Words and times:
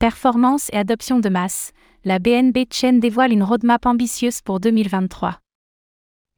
Performance 0.00 0.70
et 0.72 0.78
adoption 0.78 1.20
de 1.20 1.28
masse, 1.28 1.72
la 2.06 2.18
BNB 2.18 2.60
Chain 2.72 2.94
dévoile 2.94 3.32
une 3.32 3.42
roadmap 3.42 3.84
ambitieuse 3.84 4.40
pour 4.40 4.58
2023. 4.58 5.40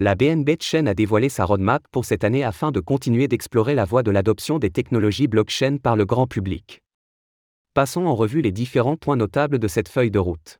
La 0.00 0.16
BNB 0.16 0.56
Chain 0.58 0.86
a 0.86 0.94
dévoilé 0.94 1.28
sa 1.28 1.44
roadmap 1.44 1.80
pour 1.92 2.04
cette 2.04 2.24
année 2.24 2.42
afin 2.42 2.72
de 2.72 2.80
continuer 2.80 3.28
d'explorer 3.28 3.76
la 3.76 3.84
voie 3.84 4.02
de 4.02 4.10
l'adoption 4.10 4.58
des 4.58 4.70
technologies 4.70 5.28
blockchain 5.28 5.76
par 5.80 5.94
le 5.94 6.04
grand 6.04 6.26
public. 6.26 6.80
Passons 7.72 8.04
en 8.06 8.16
revue 8.16 8.42
les 8.42 8.50
différents 8.50 8.96
points 8.96 9.14
notables 9.14 9.60
de 9.60 9.68
cette 9.68 9.88
feuille 9.88 10.10
de 10.10 10.18
route. 10.18 10.58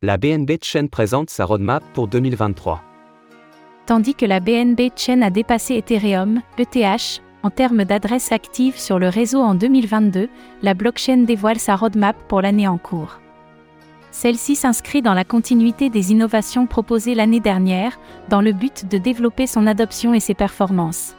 La 0.00 0.16
BNB 0.16 0.52
Chain 0.62 0.86
présente 0.86 1.28
sa 1.28 1.44
roadmap 1.44 1.84
pour 1.92 2.08
2023. 2.08 2.82
Tandis 3.86 4.14
que 4.14 4.24
la 4.24 4.40
BNB 4.40 4.92
Chain 4.96 5.20
a 5.20 5.28
dépassé 5.28 5.74
Ethereum, 5.74 6.40
ETH, 6.58 7.22
en 7.42 7.50
termes 7.50 7.84
d'adresses 7.84 8.32
actives 8.32 8.78
sur 8.78 8.98
le 8.98 9.08
réseau 9.10 9.42
en 9.42 9.54
2022, 9.54 10.30
la 10.62 10.72
blockchain 10.72 11.18
dévoile 11.18 11.58
sa 11.58 11.76
roadmap 11.76 12.16
pour 12.26 12.40
l'année 12.40 12.66
en 12.66 12.78
cours. 12.78 13.20
Celle-ci 14.10 14.56
s'inscrit 14.56 15.02
dans 15.02 15.12
la 15.12 15.24
continuité 15.24 15.90
des 15.90 16.12
innovations 16.12 16.66
proposées 16.66 17.14
l'année 17.14 17.40
dernière, 17.40 17.98
dans 18.30 18.40
le 18.40 18.52
but 18.52 18.88
de 18.88 18.96
développer 18.96 19.46
son 19.46 19.66
adoption 19.66 20.14
et 20.14 20.20
ses 20.20 20.34
performances. 20.34 21.14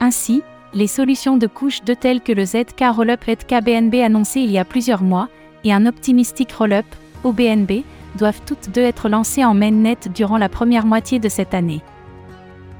Ainsi, 0.00 0.42
les 0.72 0.86
solutions 0.86 1.36
de 1.36 1.46
couche 1.46 1.82
de 1.82 1.92
telles 1.92 2.22
que 2.22 2.32
le 2.32 2.46
ZK 2.46 2.84
Rollup 2.90 3.24
ZK 3.26 4.02
annoncé 4.02 4.40
il 4.40 4.50
y 4.50 4.58
a 4.58 4.64
plusieurs 4.64 5.02
mois, 5.02 5.28
et 5.64 5.74
un 5.74 5.84
Optimistic 5.84 6.52
Rollup, 6.52 6.86
OBNB, 7.24 7.82
doivent 8.16 8.42
toutes 8.44 8.70
deux 8.70 8.82
être 8.82 9.08
lancées 9.08 9.44
en 9.44 9.54
mainnet 9.54 9.98
durant 10.12 10.38
la 10.38 10.48
première 10.48 10.86
moitié 10.86 11.18
de 11.18 11.28
cette 11.28 11.54
année. 11.54 11.82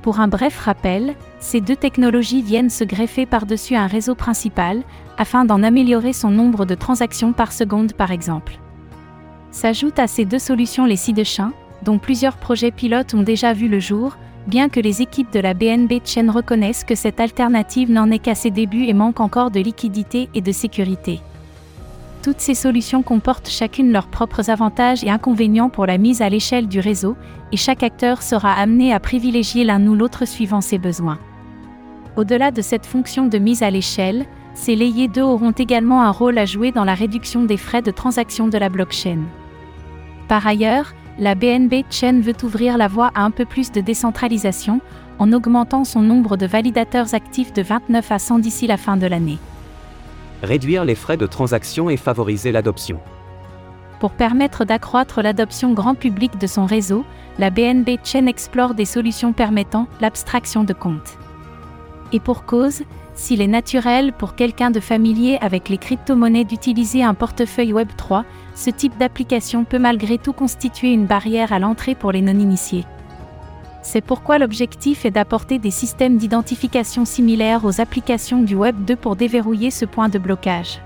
Pour 0.03 0.21
un 0.21 0.29
bref 0.29 0.59
rappel, 0.59 1.15
ces 1.41 1.61
deux 1.61 1.75
technologies 1.75 2.43
viennent 2.43 2.71
se 2.71 2.85
greffer 2.85 3.27
par-dessus 3.27 3.75
un 3.75 3.87
réseau 3.87 4.15
principal, 4.15 4.83
afin 5.19 5.45
d'en 5.45 5.63
améliorer 5.63 6.13
son 6.13 6.31
nombre 6.31 6.65
de 6.65 6.75
transactions 6.75 7.33
par 7.33 7.53
seconde 7.53 7.93
par 7.93 8.13
exemple. 8.13 8.59
S'ajoutent 9.51 9.99
à 9.99 10.07
ces 10.07 10.25
deux 10.25 10.39
solutions 10.39 10.85
les 10.85 10.97
sidechains, 10.97 11.53
dont 11.83 11.99
plusieurs 11.99 12.37
projets 12.37 12.71
pilotes 12.71 13.15
ont 13.15 13.23
déjà 13.23 13.53
vu 13.53 13.69
le 13.69 13.81
jour, 13.81 14.17
bien 14.47 14.69
que 14.69 14.81
les 14.81 15.03
équipes 15.03 15.33
de 15.33 15.41
la 15.41 15.55
BNB 15.55 16.01
Chain 16.05 16.31
reconnaissent 16.31 16.85
que 16.85 16.95
cette 16.95 17.21
alternative 17.21 17.91
n'en 17.91 18.11
est 18.11 18.19
qu'à 18.19 18.35
ses 18.35 18.51
débuts 18.51 18.85
et 18.85 18.93
manque 18.93 19.21
encore 19.21 19.51
de 19.51 19.61
liquidité 19.61 20.29
et 20.35 20.41
de 20.41 20.53
sécurité. 20.53 21.21
Toutes 22.27 22.41
ces 22.41 22.57
solutions 22.57 23.05
comportent 23.05 23.49
chacune 23.49 23.93
leurs 23.93 24.09
propres 24.09 24.51
avantages 24.51 25.05
et 25.05 25.11
inconvénients 25.11 25.69
pour 25.69 25.87
la 25.87 25.97
mise 25.97 26.23
à 26.23 26.29
l'échelle 26.29 26.67
du 26.67 26.81
réseau, 26.81 27.15
et 27.53 27.57
chaque 27.57 27.85
acteur 27.85 28.21
sera 28.21 28.53
amené 28.53 28.93
à 28.93 28.99
privilégier 28.99 29.63
l'un 29.63 29.87
ou 29.87 29.95
l'autre 29.95 30.25
suivant 30.25 30.61
ses 30.61 30.77
besoins. 30.79 31.21
Au-delà 32.17 32.51
de 32.51 32.63
cette 32.63 32.85
fonction 32.85 33.27
de 33.27 33.39
mise 33.39 33.63
à 33.63 33.71
l'échelle, 33.71 34.27
ces 34.55 34.75
layers 34.75 35.07
2 35.07 35.23
auront 35.23 35.53
également 35.53 36.03
un 36.03 36.11
rôle 36.11 36.37
à 36.39 36.47
jouer 36.47 36.73
dans 36.73 36.83
la 36.83 36.95
réduction 36.95 37.45
des 37.45 37.57
frais 37.57 37.81
de 37.81 37.93
transaction 37.93 38.49
de 38.49 38.59
la 38.59 38.71
blockchain. 38.71 39.21
Par 40.27 40.45
ailleurs, 40.49 40.95
la 41.21 41.37
BNB 41.37 41.85
Chain 41.91 42.21
veut 42.21 42.35
ouvrir 42.43 42.77
la 42.77 42.89
voie 42.89 43.13
à 43.15 43.23
un 43.23 43.31
peu 43.31 43.45
plus 43.45 43.71
de 43.71 43.81
décentralisation, 43.81 44.81
en 45.21 45.33
augmentant 45.33 45.85
son 45.85 46.03
nombre 46.03 46.37
de 46.37 46.47
validateurs 46.47 47.15
actifs 47.15 47.53
de 47.53 47.63
29 47.63 48.11
à 48.11 48.19
100 48.19 48.41
d'ici 48.41 48.67
la 48.67 48.79
fin 48.79 48.97
de 48.97 49.07
l'année 49.07 49.39
réduire 50.47 50.87
les 50.87 50.95
frais 50.95 51.19
de 51.19 51.27
transaction 51.27 51.91
et 51.91 51.99
favoriser 51.99 52.53
l'adoption. 52.53 53.01
Pour 54.01 54.13
permettre 54.13 54.65
d'accroître 54.65 55.23
l'adoption 55.23 55.73
grand 55.73 55.95
public 55.95 56.39
de 56.39 56.47
son 56.47 56.65
réseau, 56.65 57.05
la 57.39 57.51
BNB 57.51 57.99
Chain 58.05 58.27
explore 58.27 58.75
des 58.75 58.85
solutions 58.85 59.33
permettant 59.33 59.89
l'abstraction 60.01 60.65
de 60.65 60.73
comptes. 60.73 61.19
Et 62.13 62.21
pour 62.21 62.45
cause, 62.45 62.83
s'il 63.15 63.41
est 63.41 63.47
naturel 63.47 64.13
pour 64.13 64.35
quelqu'un 64.35 64.71
de 64.71 64.81
familier 64.81 65.39
avec 65.41 65.69
les 65.69 65.79
crypto-monnaies 65.79 66.45
d'utiliser 66.45 67.03
un 67.03 67.15
portefeuille 67.15 67.73
Web3, 67.73 68.25
ce 68.55 68.71
type 68.71 68.97
d'application 68.99 69.65
peut 69.65 69.79
malgré 69.79 70.19
tout 70.19 70.33
constituer 70.33 70.93
une 70.93 71.07
barrière 71.07 71.53
à 71.53 71.59
l'entrée 71.59 71.95
pour 71.95 72.13
les 72.13 72.23
non-initiés. 72.23 72.85
C'est 73.89 74.01
pourquoi 74.01 74.39
l'objectif 74.39 75.05
est 75.05 75.13
d'apporter 75.13 75.61
des 75.61 75.71
systèmes 75.71 76.17
d'identification 76.17 77.05
similaires 77.05 77.65
aux 77.65 77.81
applications 77.81 78.43
du 78.43 78.57
Web 78.57 78.85
2 78.85 78.97
pour 78.97 79.15
déverrouiller 79.15 79.71
ce 79.71 79.85
point 79.85 80.09
de 80.09 80.19
blocage. 80.19 80.81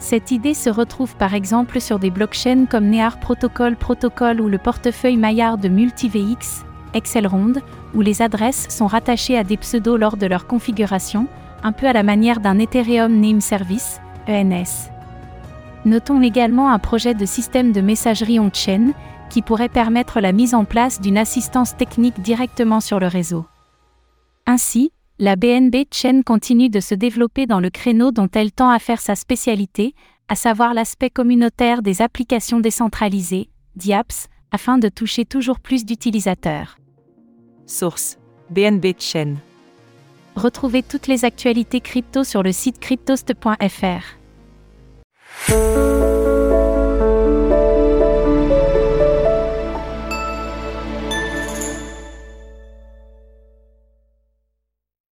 Cette 0.00 0.32
idée 0.32 0.54
se 0.54 0.70
retrouve 0.70 1.14
par 1.14 1.34
exemple 1.34 1.80
sur 1.80 2.00
des 2.00 2.10
blockchains 2.10 2.66
comme 2.66 2.86
Near 2.86 3.20
Protocol 3.20 3.76
Protocol 3.76 4.40
ou 4.40 4.48
le 4.48 4.58
portefeuille 4.58 5.18
Maillard 5.18 5.56
de 5.56 5.68
MultiVX, 5.68 6.64
Excelrond, 6.94 7.52
où 7.94 8.00
les 8.00 8.22
adresses 8.22 8.66
sont 8.70 8.88
rattachées 8.88 9.38
à 9.38 9.44
des 9.44 9.56
pseudos 9.56 9.96
lors 9.96 10.16
de 10.16 10.26
leur 10.26 10.48
configuration, 10.48 11.28
un 11.62 11.70
peu 11.70 11.86
à 11.86 11.92
la 11.92 12.02
manière 12.02 12.40
d'un 12.40 12.58
Ethereum 12.58 13.20
Name 13.20 13.40
Service, 13.40 14.00
ENS. 14.28 14.90
Notons 15.84 16.22
également 16.22 16.72
un 16.72 16.80
projet 16.80 17.14
de 17.14 17.24
système 17.24 17.70
de 17.70 17.80
messagerie 17.80 18.40
on-chain, 18.40 18.94
qui 19.30 19.40
pourrait 19.40 19.70
permettre 19.70 20.20
la 20.20 20.32
mise 20.32 20.54
en 20.54 20.66
place 20.66 21.00
d'une 21.00 21.16
assistance 21.16 21.76
technique 21.76 22.20
directement 22.20 22.80
sur 22.80 23.00
le 23.00 23.06
réseau. 23.06 23.46
Ainsi, 24.46 24.92
la 25.18 25.36
BNB 25.36 25.84
Chain 25.92 26.22
continue 26.22 26.68
de 26.68 26.80
se 26.80 26.94
développer 26.94 27.46
dans 27.46 27.60
le 27.60 27.70
créneau 27.70 28.10
dont 28.10 28.28
elle 28.34 28.52
tend 28.52 28.70
à 28.70 28.78
faire 28.78 29.00
sa 29.00 29.14
spécialité, 29.14 29.94
à 30.28 30.34
savoir 30.34 30.74
l'aspect 30.74 31.10
communautaire 31.10 31.82
des 31.82 32.02
applications 32.02 32.60
décentralisées, 32.60 33.48
DIAPS, 33.76 34.28
afin 34.50 34.78
de 34.78 34.88
toucher 34.88 35.24
toujours 35.24 35.60
plus 35.60 35.84
d'utilisateurs. 35.84 36.76
Source 37.66 38.18
BNB 38.50 38.94
Chain. 38.98 39.36
Retrouvez 40.36 40.82
toutes 40.82 41.06
les 41.06 41.24
actualités 41.24 41.80
crypto 41.80 42.24
sur 42.24 42.42
le 42.42 42.52
site 42.52 42.80
cryptost.fr. 42.80 44.16